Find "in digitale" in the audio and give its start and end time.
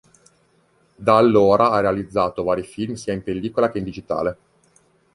3.77-4.37